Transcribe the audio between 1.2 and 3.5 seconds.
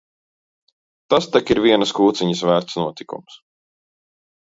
tak ir vienas kūciņas vērts notikums!